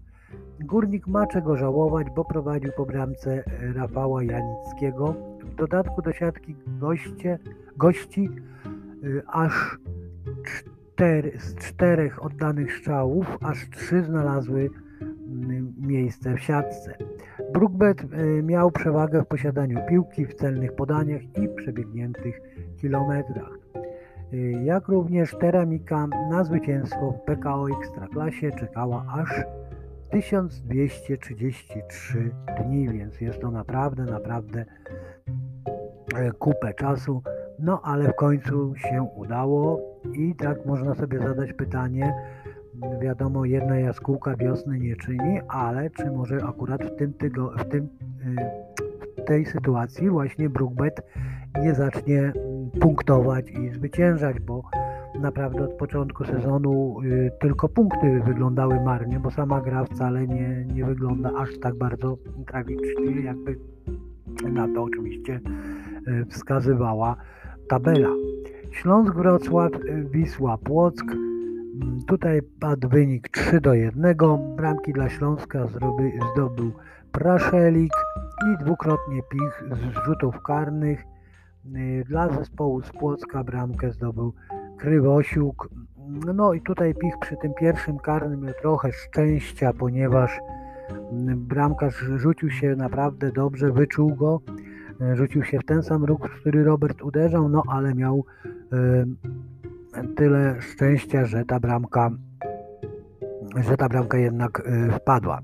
Górnik 0.59 1.07
ma 1.07 1.27
czego 1.27 1.57
żałować, 1.57 2.07
bo 2.15 2.25
prowadził 2.25 2.71
po 2.77 2.85
bramce 2.85 3.43
Rafała 3.75 4.23
Janickiego. 4.23 5.15
W 5.43 5.55
dodatku 5.55 6.01
do 6.01 6.13
siatki 6.13 6.55
goście, 6.67 7.39
gości 7.77 8.29
y, 9.03 9.21
aż 9.27 9.79
cztery, 10.45 11.31
z 11.39 11.55
czterech 11.55 12.23
oddanych 12.23 12.77
strzałów, 12.77 13.37
aż 13.41 13.69
trzy 13.69 14.03
znalazły 14.03 14.69
mm, 15.01 15.73
miejsce 15.77 16.35
w 16.35 16.39
siatce. 16.39 16.97
Brookbet 17.53 18.03
y, 18.03 18.43
miał 18.43 18.71
przewagę 18.71 19.21
w 19.21 19.27
posiadaniu 19.27 19.79
piłki, 19.89 20.25
w 20.25 20.33
celnych 20.33 20.75
podaniach 20.75 21.21
i 21.21 21.49
przebiegniętych 21.55 22.41
kilometrach. 22.81 23.59
Y, 24.33 24.51
jak 24.63 24.87
również 24.87 25.35
Teramika 25.39 26.07
na 26.07 26.43
zwycięstwo 26.43 27.11
w 27.11 27.19
PKO 27.19 27.69
Ekstraklasie 27.69 28.51
czekała 28.51 29.05
aż 29.13 29.43
1233 30.09 32.31
dni, 32.61 32.89
więc 32.89 33.21
jest 33.21 33.41
to 33.41 33.51
naprawdę, 33.51 34.03
naprawdę 34.03 34.65
e, 36.15 36.31
kupę 36.31 36.73
czasu. 36.73 37.21
No 37.59 37.81
ale 37.83 38.09
w 38.09 38.15
końcu 38.15 38.75
się 38.75 39.07
udało 39.15 39.81
i 40.13 40.35
tak 40.35 40.65
można 40.65 40.95
sobie 40.95 41.19
zadać 41.19 41.53
pytanie, 41.53 42.13
wiadomo 43.01 43.45
jedna 43.45 43.79
jaskółka 43.79 44.35
wiosny 44.35 44.79
nie 44.79 44.95
czyni, 44.95 45.41
ale 45.47 45.89
czy 45.89 46.11
może 46.11 46.43
akurat 46.43 46.83
w 46.83 46.95
tym, 46.95 47.13
tygo, 47.13 47.51
w 47.57 47.65
tym 47.65 47.89
w 49.17 49.23
tej 49.25 49.45
sytuacji 49.45 50.09
właśnie 50.09 50.49
Brookbet 50.49 51.01
nie 51.61 51.75
zacznie 51.75 52.33
punktować 52.79 53.51
i 53.51 53.69
zwyciężać, 53.69 54.39
bo 54.39 54.63
naprawdę 55.19 55.63
od 55.63 55.73
początku 55.73 56.25
sezonu 56.25 57.01
y, 57.03 57.31
tylko 57.39 57.69
punkty 57.69 58.21
wyglądały 58.25 58.81
marnie, 58.81 59.19
bo 59.19 59.31
sama 59.31 59.61
gra 59.61 59.85
wcale 59.85 60.27
nie, 60.27 60.65
nie 60.73 60.85
wygląda 60.85 61.31
aż 61.37 61.49
tak 61.59 61.75
bardzo 61.75 62.17
tragicznie, 62.47 63.21
jakby 63.23 63.59
na 64.51 64.67
to 64.67 64.83
oczywiście 64.83 65.39
y, 66.07 66.25
wskazywała 66.25 67.15
tabela. 67.67 68.09
Śląsk 68.71 69.13
Wrocław, 69.13 69.71
y, 69.75 70.05
Wisła 70.11 70.57
Płock. 70.57 71.03
Mm, 71.11 72.01
tutaj 72.07 72.41
padł 72.59 72.89
wynik 72.89 73.29
3 73.29 73.61
do 73.61 73.73
1. 73.73 74.15
Bramki 74.55 74.93
dla 74.93 75.09
Śląska 75.09 75.67
zdobył 76.33 76.71
Praszelik 77.11 77.93
i 78.47 78.63
dwukrotnie 78.63 79.21
Pich 79.31 79.63
z 79.71 80.05
rzutów 80.05 80.41
karnych. 80.41 81.14
Dla 82.05 82.29
zespołu 82.29 82.81
z 82.81 82.91
Płocka 82.91 83.43
bramkę 83.43 83.91
zdobył 83.91 84.33
Krywosiuk. 84.77 85.69
No 86.35 86.53
i 86.53 86.61
tutaj 86.61 86.95
Pich 86.95 87.13
przy 87.19 87.35
tym 87.41 87.53
pierwszym 87.53 87.97
karnym 87.97 88.41
miał 88.41 88.53
trochę 88.61 88.91
szczęścia, 88.91 89.73
ponieważ 89.79 90.39
bramkarz 91.35 91.95
rzucił 92.15 92.49
się 92.49 92.75
naprawdę 92.75 93.31
dobrze, 93.31 93.71
wyczuł 93.71 94.15
go. 94.15 94.41
Rzucił 95.13 95.43
się 95.43 95.59
w 95.59 95.65
ten 95.65 95.83
sam 95.83 96.03
ruch, 96.03 96.29
w 96.29 96.41
który 96.41 96.63
Robert 96.63 97.01
uderzał, 97.01 97.49
no 97.49 97.63
ale 97.67 97.93
miał 97.93 98.25
y, 99.97 100.05
tyle 100.15 100.61
szczęścia, 100.61 101.25
że 101.25 101.45
ta 101.45 101.59
bramka 101.59 102.11
że 103.55 103.77
ta 103.77 103.89
bramka 103.89 104.17
jednak 104.17 104.59
y, 104.59 104.91
wpadła. 104.91 105.39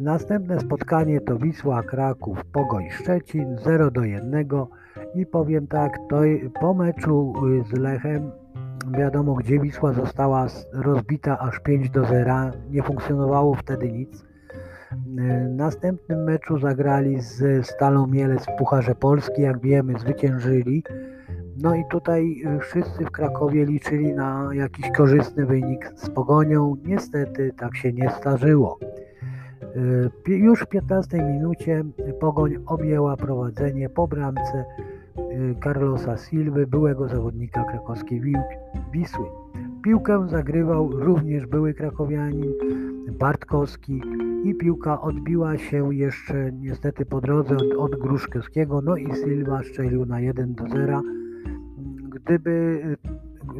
Następne 0.00 0.60
spotkanie 0.60 1.20
to 1.20 1.38
Wisła 1.38 1.82
Kraków 1.82 2.44
Pogoń 2.44 2.90
Szczecin 2.90 3.58
0 3.64 3.90
do 3.90 4.04
1 4.04 4.48
i 5.16 5.26
powiem 5.26 5.66
tak, 5.66 5.98
to 6.08 6.16
po 6.60 6.74
meczu 6.74 7.32
y, 7.46 7.76
z 7.76 7.78
Lechem 7.78 8.30
wiadomo 8.98 9.34
gdzie 9.34 9.60
Wisła 9.60 9.92
została 9.92 10.46
rozbita 10.72 11.38
aż 11.38 11.60
5 11.60 11.90
do 11.90 12.04
0, 12.04 12.34
nie 12.70 12.82
funkcjonowało 12.82 13.54
wtedy 13.54 13.92
nic. 13.92 14.24
W 15.16 15.48
następnym 15.50 16.24
meczu 16.24 16.58
zagrali 16.58 17.20
z 17.20 17.66
Stalą 17.66 18.06
Mielec 18.06 18.46
w 18.46 18.58
Pucharze 18.58 18.94
Polski, 18.94 19.42
jak 19.42 19.60
wiemy 19.60 19.98
zwyciężyli. 19.98 20.82
No 21.62 21.74
i 21.74 21.84
tutaj 21.90 22.42
wszyscy 22.60 23.04
w 23.04 23.10
Krakowie 23.10 23.64
liczyli 23.64 24.14
na 24.14 24.48
jakiś 24.52 24.90
korzystny 24.96 25.46
wynik 25.46 25.92
z 25.96 26.10
Pogonią. 26.10 26.76
Niestety 26.84 27.52
tak 27.58 27.76
się 27.76 27.92
nie 27.92 28.10
zdarzyło. 28.20 28.78
Już 30.26 30.60
w 30.60 30.66
15 30.66 31.22
minucie 31.22 31.84
Pogoń 32.20 32.56
objęła 32.66 33.16
prowadzenie 33.16 33.88
po 33.88 34.08
bramce 34.08 34.64
Carlosa 35.64 36.16
Silwy, 36.16 36.66
byłego 36.66 37.08
zawodnika 37.08 37.64
krakowskiej 37.64 38.22
Wisły. 38.92 39.26
Piłkę 39.84 40.28
zagrywał 40.28 40.90
również 40.92 41.46
były 41.46 41.74
krakowianin 41.74 42.52
Bartkowski 43.18 44.02
i 44.44 44.54
piłka 44.54 45.00
odbiła 45.00 45.58
się 45.58 45.94
jeszcze 45.94 46.52
niestety 46.52 47.06
po 47.06 47.20
drodze 47.20 47.56
od, 47.56 47.92
od 47.92 48.00
Gruszkowskiego, 48.00 48.80
no 48.80 48.96
i 48.96 49.14
Silva 49.14 49.62
strzelił 49.62 50.06
na 50.06 50.20
1 50.20 50.54
do 50.54 50.68
0. 50.68 51.02
Gdyby 52.08 52.82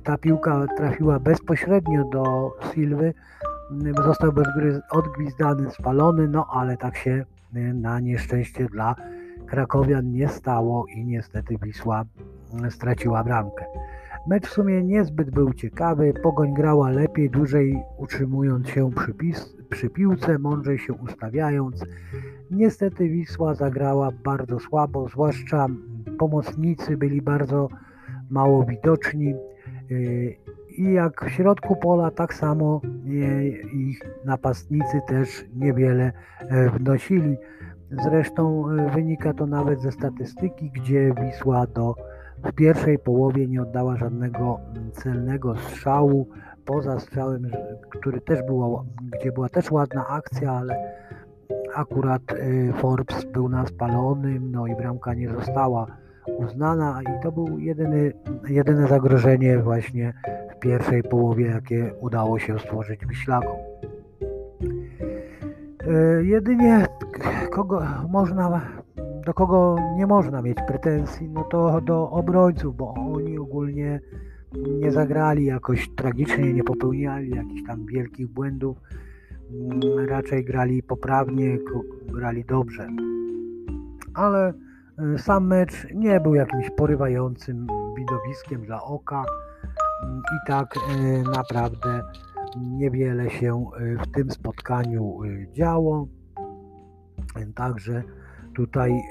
ta 0.05 0.19
piłka 0.19 0.67
trafiła 0.77 1.21
bezpośrednio 1.21 2.05
do 2.05 2.53
Silwy, 2.75 3.15
został 4.05 4.33
odgwizdany, 4.91 5.71
spalony, 5.71 6.29
no 6.29 6.47
ale 6.51 6.77
tak 6.77 6.97
się 6.97 7.25
na 7.75 8.01
nieszczęście 8.01 8.67
dla 8.67 8.95
Krakowian 9.47 10.13
nie 10.13 10.29
stało 10.29 10.87
i 10.87 11.05
niestety 11.05 11.57
Wisła 11.63 12.05
straciła 12.71 13.25
bramkę. 13.25 13.65
Mecz 14.27 14.47
w 14.47 14.53
sumie 14.53 14.83
niezbyt 14.83 15.31
był 15.31 15.53
ciekawy, 15.53 16.15
Pogoń 16.23 16.55
grała 16.55 16.91
lepiej, 16.91 17.31
dłużej 17.31 17.83
utrzymując 17.99 18.69
się 18.69 18.91
przy, 18.91 19.15
pis, 19.15 19.57
przy 19.71 19.91
piłce, 19.91 20.39
mądrzej 20.39 20.79
się 20.79 20.93
ustawiając. 20.93 21.85
Niestety 22.51 23.09
Wisła 23.09 23.55
zagrała 23.55 24.11
bardzo 24.25 24.59
słabo, 24.59 25.09
zwłaszcza 25.09 25.67
pomocnicy 26.19 26.97
byli 26.97 27.23
bardzo 27.23 27.69
mało 28.31 28.65
widoczni 28.65 29.35
yy, 29.91 30.37
i 30.77 30.93
jak 30.93 31.25
w 31.25 31.31
środku 31.31 31.77
pola, 31.77 32.11
tak 32.11 32.35
samo 32.35 32.81
ich 33.73 34.01
napastnicy 34.25 35.01
też 35.09 35.45
niewiele 35.55 36.13
e, 36.39 36.71
wnosili. 36.71 37.37
Zresztą 37.91 38.71
e, 38.71 38.91
wynika 38.91 39.35
to 39.35 39.47
nawet 39.47 39.81
ze 39.81 39.93
statystyki, 39.93 40.71
gdzie 40.71 41.15
Wisła 41.21 41.67
do 41.67 41.95
w 42.45 42.53
pierwszej 42.53 42.99
połowie 42.99 43.47
nie 43.47 43.63
oddała 43.63 43.97
żadnego 43.97 44.61
mm, 44.77 44.93
celnego 44.93 45.57
strzału, 45.57 46.29
poza 46.65 47.01
strzałem, 47.01 47.51
który 47.91 48.21
też 48.21 48.43
było, 48.43 48.85
gdzie 49.21 49.33
była 49.33 49.49
też 49.49 49.71
ładna 49.71 50.07
akcja, 50.09 50.53
ale 50.53 50.95
akurat 51.75 52.23
e, 52.33 52.73
Forbes 52.73 53.25
był 53.25 53.49
na 53.49 53.67
spalonym, 53.67 54.51
no 54.51 54.67
i 54.67 54.77
bramka 54.77 55.15
nie 55.15 55.29
została 55.31 55.87
uznana 56.39 57.01
i 57.03 57.23
to 57.23 57.33
był 57.33 57.59
jedyny, 57.59 58.13
jedyne 58.49 58.89
zagrożenie 58.89 59.59
właśnie 59.59 60.13
w 60.57 60.59
pierwszej 60.59 61.03
połowie, 61.03 61.47
jakie 61.47 61.95
udało 62.01 62.39
się 62.39 62.59
stworzyć 62.59 63.07
Wiślakom. 63.07 63.57
E, 65.89 66.25
jedynie 66.25 66.87
kogo 67.51 67.83
można, 68.09 68.61
do 69.27 69.35
kogo 69.35 69.77
nie 69.97 70.07
można 70.07 70.43
mieć 70.43 70.59
pretensji, 70.67 71.29
no 71.29 71.45
to 71.45 71.81
do 71.81 72.11
obrońców, 72.11 72.77
bo 72.77 72.95
oni 72.95 73.39
ogólnie 73.39 74.01
nie 74.81 74.93
zagrali 74.93 75.45
jakoś 75.45 75.89
tragicznie, 75.97 76.53
nie 76.53 76.65
popełniali 76.65 77.31
jakichś 77.31 77.67
tam 77.67 77.87
wielkich 77.87 78.27
błędów, 78.27 78.77
mm, 79.51 80.09
raczej 80.09 80.45
grali 80.45 80.83
poprawnie, 80.83 81.59
grali 82.07 82.45
dobrze. 82.45 82.89
Ale 84.15 84.53
e, 84.99 85.19
sam 85.19 85.47
mecz 85.47 85.87
nie 85.95 86.21
był 86.21 86.35
jakimś 86.35 86.71
porywającym 86.71 87.67
widowiskiem 87.97 88.63
dla 88.63 88.83
oka 88.83 89.25
mm, 90.05 90.19
i 90.19 90.49
tak 90.49 90.75
naprawdę 91.37 92.03
niewiele 92.57 93.31
się 93.31 93.67
w 94.05 94.11
tym 94.15 94.31
spotkaniu 94.31 95.19
działo. 95.53 96.07
Także 97.55 98.03
tutaj 98.55 99.03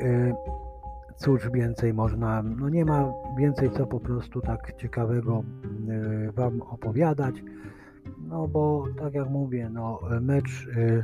cóż 1.18 1.50
więcej 1.54 1.94
można, 1.94 2.44
no 2.44 2.70
nie 2.70 2.86
ma 2.86 3.14
więcej 3.38 3.72
co 3.72 3.88
po 3.88 4.00
prostu 4.00 4.42
tak 4.42 4.74
ciekawego 4.78 5.44
Wam 6.36 6.62
opowiadać. 6.62 7.36
No 8.28 8.48
bo 8.48 8.84
tak 9.00 9.14
jak 9.14 9.30
mówię, 9.30 9.70
no 9.74 10.00
mecz 10.22 10.68
y, 10.68 11.04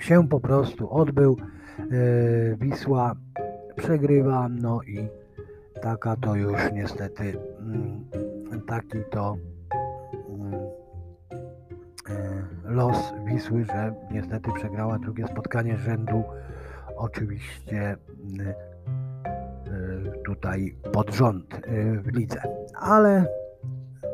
się 0.00 0.28
po 0.28 0.40
prostu 0.40 0.90
odbył. 0.90 1.36
Y, 1.92 2.56
Wisła 2.60 3.14
przegrywa, 3.76 4.48
no 4.48 4.82
i 4.82 5.08
taka 5.82 6.16
to 6.16 6.34
już 6.34 6.72
niestety 6.72 7.38
mm, 7.60 8.04
taki 8.66 8.98
to 9.10 9.36
los 12.74 13.14
Wisły, 13.26 13.64
że 13.64 13.94
niestety 14.10 14.50
przegrała 14.52 14.98
drugie 14.98 15.26
spotkanie 15.26 15.76
rzędu. 15.76 16.24
Oczywiście 16.96 17.96
tutaj 20.26 20.76
pod 20.92 21.14
rząd 21.14 21.60
w 22.02 22.16
lidze. 22.16 22.42
Ale 22.80 23.26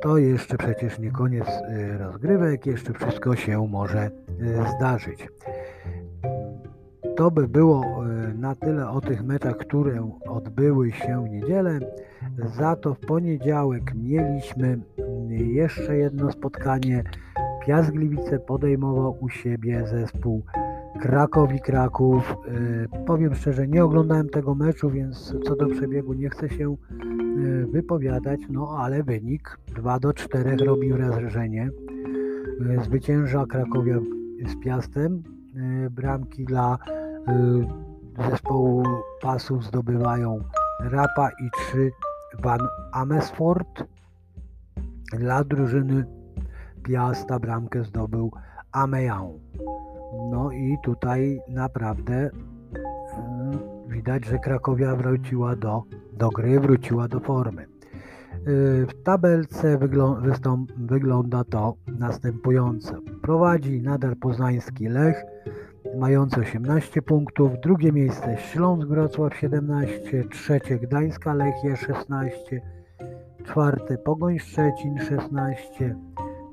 to 0.00 0.18
jeszcze 0.18 0.56
przecież 0.56 0.98
nie 0.98 1.10
koniec 1.10 1.48
y, 1.48 1.98
rozgrywek, 1.98 2.66
jeszcze 2.66 2.92
wszystko 2.92 3.36
się 3.36 3.66
może 3.68 4.06
y, 4.06 4.10
zdarzyć. 4.76 5.28
To 7.16 7.30
by 7.30 7.48
było 7.48 8.04
y, 8.30 8.34
na 8.34 8.54
tyle 8.54 8.88
o 8.88 9.00
tych 9.00 9.22
meczach, 9.22 9.56
które 9.56 10.10
odbyły 10.28 10.92
się 10.92 11.24
w 11.24 11.30
niedzielę. 11.30 11.78
Za 12.58 12.76
to 12.76 12.94
w 12.94 13.00
poniedziałek 13.00 13.94
mieliśmy 13.94 14.78
jeszcze 15.28 15.96
jedno 15.96 16.32
spotkanie. 16.32 17.04
Piast 17.66 17.90
Gliwice 17.90 18.38
podejmował 18.38 19.16
u 19.20 19.28
siebie 19.28 19.86
zespół 19.86 20.42
Krakowi 21.00 21.60
Kraków. 21.60 22.36
Powiem 23.06 23.34
szczerze, 23.34 23.68
nie 23.68 23.84
oglądałem 23.84 24.28
tego 24.28 24.54
meczu, 24.54 24.90
więc 24.90 25.34
co 25.44 25.56
do 25.56 25.66
przebiegu 25.66 26.12
nie 26.12 26.30
chcę 26.30 26.48
się 26.48 26.76
E, 27.40 27.66
wypowiadać, 27.66 28.40
no 28.50 28.76
ale 28.78 29.02
wynik 29.02 29.58
2 29.74 29.98
do 29.98 30.12
4 30.12 30.56
robi 30.56 30.92
wrażenie. 30.92 31.70
E, 32.78 32.84
zwycięża 32.84 33.46
Krakowia 33.46 33.98
z 34.46 34.64
Piastem. 34.64 35.22
E, 35.56 35.90
bramki 35.90 36.44
dla 36.44 36.78
zespołu 38.30 38.82
pasów 39.22 39.64
zdobywają 39.64 40.38
Rapa 40.80 41.30
i 41.30 41.50
3 41.70 41.90
Van 42.38 42.60
Amersfoort. 42.92 43.84
Dla 45.18 45.44
drużyny 45.44 46.04
Piasta 46.82 47.38
bramkę 47.38 47.84
zdobył 47.84 48.32
Ameyan. 48.72 49.38
No 50.30 50.50
i 50.50 50.76
tutaj 50.82 51.40
naprawdę 51.48 52.30
widać, 53.88 54.24
że 54.24 54.38
Krakowia 54.38 54.96
wróciła 54.96 55.56
do 55.56 55.84
do 56.20 56.28
gry 56.28 56.60
wróciła 56.60 57.08
do 57.08 57.20
formy. 57.20 57.62
Y, 57.62 58.86
w 58.86 59.02
tabelce 59.02 59.78
wygląda 60.76 61.44
to 61.44 61.74
następująco. 61.98 62.94
Prowadzi 63.22 63.82
nadal 63.82 64.16
poznański 64.16 64.88
Lech, 64.88 65.24
mający 65.98 66.40
18 66.40 67.02
punktów. 67.02 67.50
Drugie 67.62 67.92
miejsce 67.92 68.36
Śląsk 68.38 68.88
Wrocław 68.88 69.36
17, 69.36 70.24
trzecie 70.30 70.78
Gdańska 70.78 71.34
Lechia 71.34 71.76
16, 71.76 72.60
czwarte 73.44 73.98
Pogoń 73.98 74.38
Szczecin 74.38 74.98
16, 74.98 75.96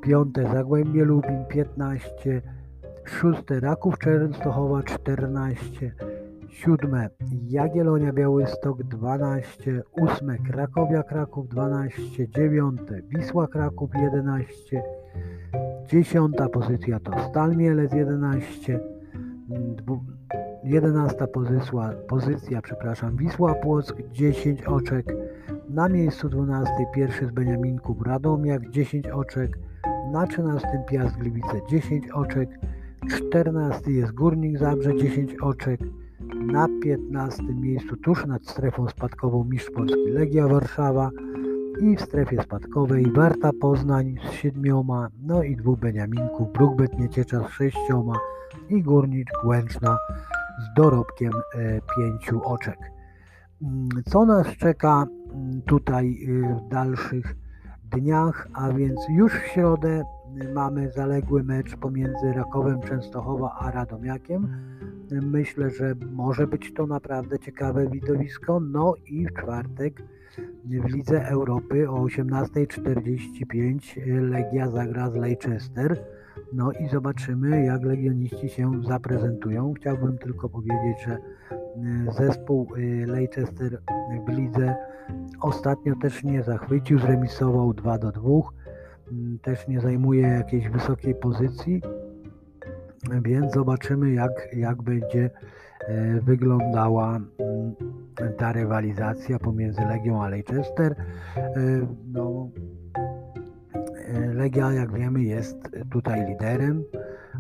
piąte 0.08 0.44
Zagłębie 0.54 1.06
Lubin 1.06 1.46
15, 1.50 2.42
szóste 3.06 3.60
Raków 3.60 4.00
Częstochowa 4.00 4.84
14, 4.84 5.92
siódme 6.50 7.10
Jagiellonia 7.48 8.14
Białystok 8.14 8.84
12, 8.84 9.84
ósme 10.02 10.38
Krakowia 10.38 11.04
Kraków 11.04 11.50
12, 11.50 12.28
dziewiąte 12.30 13.02
Wisła 13.02 13.48
Kraków 13.48 13.90
11, 14.02 14.84
dziesiąta 15.88 16.50
pozycja 16.50 17.00
to 17.00 17.12
Stal 17.30 17.56
Mielec 17.56 17.94
11, 17.94 18.80
jedenasta 20.64 21.28
pozycja, 21.28 21.94
pozycja 22.08 22.62
przepraszam, 22.62 23.18
Wisła 23.18 23.56
Płock 23.56 23.96
10 24.12 24.62
oczek, 24.64 25.16
na 25.70 25.90
miejscu 25.90 26.30
12 26.30 26.74
pierwszy 26.96 27.26
z 27.26 27.32
Beniaminków 27.32 28.02
Radomiak 28.02 28.70
10 28.70 29.08
oczek, 29.08 29.58
na 30.12 30.28
13 30.28 30.68
Piast 30.90 31.18
Gliwice 31.18 31.62
10 31.70 32.10
oczek, 32.10 32.50
14 33.10 33.92
jest 33.92 34.12
Górnik 34.12 34.58
Zabrze 34.58 34.96
10 34.96 35.36
oczek, 35.42 35.80
na 36.36 36.68
15 36.84 37.44
miejscu 37.44 37.98
tuż 37.98 38.26
nad 38.26 38.48
strefą 38.48 38.88
spadkową 38.88 39.44
Mistrz 39.44 39.72
Polski 39.72 40.10
Legia 40.10 40.48
Warszawa 40.48 41.10
i 41.82 41.96
w 41.96 42.02
strefie 42.02 42.44
spadkowej 42.44 43.12
Warta 43.12 43.52
Poznań 43.62 44.16
z 44.30 44.32
siedmioma, 44.32 45.10
no 45.22 45.44
i 45.44 45.56
dwóch 45.56 45.80
Beniaminków, 45.80 46.54
Brookbet 46.54 47.00
Nieciecza 47.00 47.48
z 47.48 47.52
sześcioma 47.52 48.16
i 48.70 48.84
Górnik 48.84 49.30
Łęczna 49.46 49.98
z 50.60 50.74
dorobkiem 50.78 51.32
e, 51.34 51.80
pięciu 51.98 52.42
oczek. 52.44 52.78
Mm, 53.62 53.90
co 54.06 54.26
nas 54.26 54.48
czeka 54.48 55.06
mm, 55.34 55.62
tutaj 55.62 56.18
e, 56.28 56.56
w 56.56 56.70
dalszych 56.70 57.36
dniach, 57.90 58.48
a 58.54 58.72
więc 58.72 59.00
już 59.10 59.34
w 59.34 59.48
środę 59.48 60.04
mamy 60.54 60.92
zaległy 60.92 61.44
mecz 61.44 61.76
pomiędzy 61.76 62.34
Rakowem 62.34 62.82
Częstochowa 62.82 63.56
a 63.60 63.72
Radomiakiem. 63.72 64.48
Myślę, 65.12 65.70
że 65.70 65.96
może 66.12 66.48
być 66.48 66.74
to 66.74 66.88
naprawdę 66.88 67.40
ciekawe 67.40 67.90
widowisko. 67.90 68.60
No 68.60 68.94
i 69.06 69.28
w 69.28 69.34
czwartek 69.34 70.04
w 70.66 70.86
Lidze 70.86 71.28
Europy 71.28 71.90
o 71.90 72.06
18.45 72.06 74.30
Legia 74.30 74.70
zagra 74.70 75.10
z 75.10 75.16
Leicester. 75.16 76.04
No 76.54 76.72
i 76.72 76.90
zobaczymy, 76.90 77.64
jak 77.64 77.84
legioniści 77.84 78.50
się 78.50 78.72
zaprezentują. 78.84 79.74
Chciałbym 79.74 80.18
tylko 80.18 80.50
powiedzieć, 80.50 81.04
że 81.08 81.18
zespół 82.18 82.68
Leicester 83.08 83.82
w 84.28 84.30
lidze 84.30 84.76
ostatnio 85.42 85.96
też 86.02 86.24
nie 86.24 86.44
zachwycił, 86.44 87.00
zremisował 87.00 87.74
2 87.74 87.98
do 87.98 88.12
2 88.12 88.30
Mm, 89.12 89.40
też 89.40 89.68
nie 89.68 89.82
zajmuje 89.82 90.22
jakiejś 90.22 90.70
wysokiej 90.70 91.16
pozycji, 91.16 91.82
więc 93.22 93.54
zobaczymy 93.54 94.12
jak, 94.12 94.50
jak 94.54 94.82
będzie 94.82 95.30
e, 95.88 96.22
wyglądała 96.22 97.16
mm, 97.16 97.76
ta 98.38 98.52
rywalizacja 98.52 99.40
pomiędzy 99.40 99.82
Legią 99.82 100.24
a 100.24 100.30
Leicester. 100.30 100.96
E, 101.38 101.54
no, 102.08 102.50
e, 102.56 102.77
Legia, 104.34 104.74
jak 104.74 104.94
wiemy, 104.94 105.24
jest 105.24 105.58
tutaj 105.92 106.28
liderem, 106.28 106.84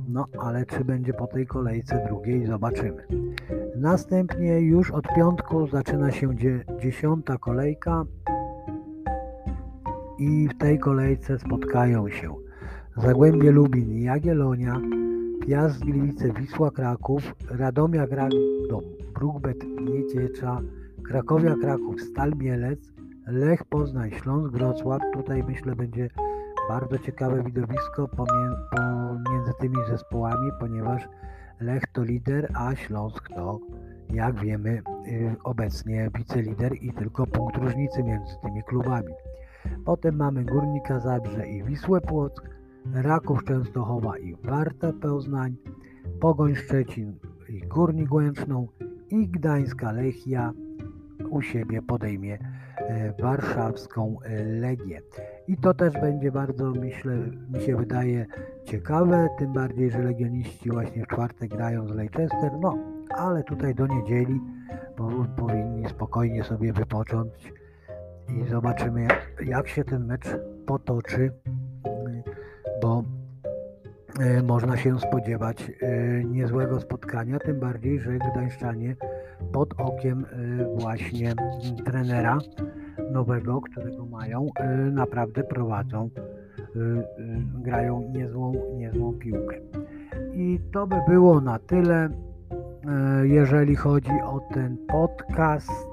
no 0.07 0.25
ale 0.39 0.65
czy 0.65 0.85
będzie 0.85 1.13
po 1.13 1.27
tej 1.27 1.47
kolejce 1.47 2.05
drugiej, 2.07 2.45
zobaczymy. 2.45 3.07
Następnie 3.75 4.61
już 4.61 4.91
od 4.91 5.07
piątku 5.15 5.67
zaczyna 5.67 6.11
się 6.11 6.35
dziesiąta 6.79 7.37
kolejka 7.37 8.05
i 10.19 10.47
w 10.47 10.57
tej 10.57 10.79
kolejce 10.79 11.39
spotkają 11.39 12.09
się 12.09 12.35
Zagłębie 12.97 13.51
Lubin 13.51 13.91
i 13.91 14.01
Jagiellonia, 14.01 14.81
Piast 15.47 15.79
Gliwice 15.79 16.33
Wisła 16.33 16.71
Kraków, 16.71 17.35
Radomia 17.49 18.07
Gradom, 18.07 18.81
Brukbet 19.13 19.57
Nieciecza, 19.81 20.61
Krakowia 21.03 21.55
Kraków 21.55 22.01
Stal 22.01 22.33
Mielec, 22.37 22.79
Lech 23.27 23.63
Poznań 23.63 24.11
Śląsk 24.11 24.51
Wrocław. 24.51 25.01
Tutaj 25.13 25.43
myślę 25.43 25.75
będzie 25.75 26.09
bardzo 26.69 26.97
ciekawe 26.99 27.43
widowisko 27.43 28.07
pomiędzy 28.07 29.51
tymi 29.59 29.75
zespołami, 29.89 30.51
ponieważ 30.59 31.07
Lech 31.59 31.87
to 31.87 32.03
lider, 32.03 32.51
a 32.53 32.75
Śląsk 32.75 33.29
to 33.29 33.59
jak 34.09 34.39
wiemy 34.39 34.81
y, 35.07 35.35
obecnie 35.43 36.09
wicelider 36.17 36.73
i 36.81 36.93
tylko 36.93 37.27
punkt 37.27 37.57
różnicy 37.57 38.03
między 38.03 38.35
tymi 38.43 38.63
klubami. 38.63 39.13
Potem 39.85 40.15
mamy 40.15 40.45
Górnika 40.45 40.99
Zabrze 40.99 41.47
i 41.47 41.63
Wisłę 41.63 42.01
Płock, 42.01 42.49
Raków 42.93 43.43
Częstochowa 43.43 44.17
i 44.17 44.35
Warta 44.35 44.93
Poznań, 45.01 45.55
Pogoń 46.19 46.55
Szczecin 46.55 47.19
i 47.49 47.59
Górnik 47.59 48.13
Łęczną 48.13 48.67
i 49.09 49.27
Gdańska 49.27 49.91
Lechia 49.91 50.53
u 51.29 51.41
siebie 51.41 51.81
podejmie 51.81 52.37
e, 52.77 53.13
warszawską 53.21 54.17
e, 54.23 54.43
Legię. 54.43 55.01
I 55.47 55.57
to 55.57 55.73
też 55.73 55.93
będzie 55.93 56.31
bardzo, 56.31 56.71
myślę, 56.71 57.17
mi 57.53 57.61
się 57.61 57.75
wydaje 57.75 58.25
ciekawe, 58.65 59.27
tym 59.39 59.53
bardziej, 59.53 59.91
że 59.91 59.99
legioniści 59.99 60.69
właśnie 60.71 61.03
w 61.03 61.07
czwartek 61.07 61.49
grają 61.49 61.87
z 61.87 61.95
Leicester, 61.95 62.51
no 62.61 62.77
ale 63.09 63.43
tutaj 63.43 63.75
do 63.75 63.87
niedzieli 63.87 64.41
powinni 65.37 65.89
spokojnie 65.89 66.43
sobie 66.43 66.73
wypocząć 66.73 67.53
i 68.29 68.49
zobaczymy, 68.49 69.07
jak 69.45 69.67
się 69.67 69.83
ten 69.83 70.05
mecz 70.05 70.27
potoczy, 70.65 71.31
bo 72.81 73.03
e, 74.19 74.43
można 74.43 74.77
się 74.77 74.99
spodziewać 74.99 75.71
e, 75.81 76.23
niezłego 76.23 76.79
spotkania, 76.79 77.39
tym 77.39 77.59
bardziej, 77.59 77.99
że 77.99 78.11
Gdańszczanie 78.11 78.95
pod 79.51 79.73
okiem 79.77 80.25
e, 80.25 80.79
właśnie 80.79 81.33
trenera 81.85 82.39
nowego, 83.11 83.61
którego 83.61 84.05
mają, 84.05 84.47
naprawdę 84.91 85.43
prowadzą, 85.43 86.09
grają 87.53 88.11
niezłą, 88.13 88.53
niezłą 88.77 89.13
piłkę. 89.13 89.55
I 90.33 90.59
to 90.71 90.87
by 90.87 90.95
było 91.07 91.41
na 91.41 91.59
tyle, 91.59 92.09
jeżeli 93.23 93.75
chodzi 93.75 94.11
o 94.25 94.39
ten 94.53 94.77
podcast. 94.87 95.89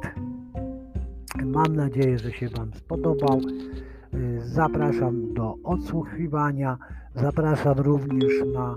Mam 1.44 1.76
nadzieję, 1.76 2.18
że 2.18 2.30
się 2.30 2.48
Wam 2.48 2.74
spodobał. 2.74 3.40
Zapraszam 4.38 5.34
do 5.34 5.54
odsłuchiwania. 5.64 6.78
Zapraszam 7.14 7.78
również 7.78 8.32
na 8.54 8.76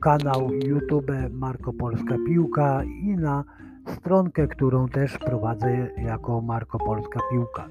kanał 0.00 0.50
YouTube 0.52 1.10
Marko 1.30 1.72
Polska 1.72 2.16
Piłka 2.26 2.82
i 2.84 3.16
na 3.16 3.44
stronkę, 3.86 4.48
którą 4.48 4.88
też 4.88 5.18
prowadzę 5.18 5.88
jako 5.96 6.40
Marko 6.40 6.78
Polska 6.78 7.20
Piłka. 7.30 7.68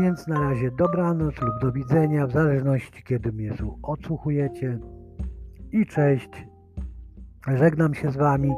Więc 0.00 0.26
na 0.26 0.40
razie 0.40 0.70
dobranoc 0.70 1.40
lub 1.40 1.54
do 1.60 1.72
widzenia, 1.72 2.26
w 2.26 2.32
zależności 2.32 3.02
kiedy 3.02 3.32
mnie 3.32 3.52
odsłuchujecie. 3.82 4.78
I 5.72 5.86
cześć. 5.86 6.46
Żegnam 7.56 7.94
się 7.94 8.10
z 8.10 8.16
Wami. 8.16 8.52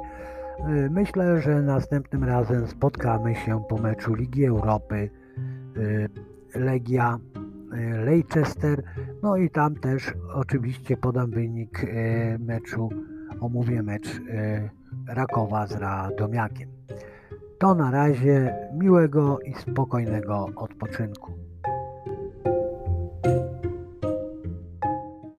Myślę, 0.90 1.40
że 1.40 1.62
następnym 1.62 2.24
razem 2.24 2.66
spotkamy 2.66 3.34
się 3.34 3.64
po 3.68 3.78
meczu 3.78 4.14
Ligi 4.14 4.44
Europy 4.44 5.10
Legia 6.54 7.18
Leicester. 8.04 8.82
No 9.22 9.36
i 9.36 9.50
tam 9.50 9.74
też 9.74 10.14
oczywiście 10.34 10.96
podam 10.96 11.30
wynik 11.30 11.86
meczu, 12.38 12.88
omówię 13.40 13.82
mecz 13.82 14.20
Rakowa 15.08 15.66
z 15.66 15.72
Radomiakiem. 15.72 16.70
To 17.58 17.74
na 17.74 17.90
razie 17.90 18.54
miłego 18.72 19.38
i 19.40 19.54
spokojnego 19.54 20.48
odpoczynku. 20.56 21.45